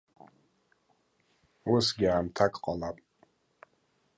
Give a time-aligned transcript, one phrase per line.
[1.71, 2.97] Усгьы аамҭак ҟалап.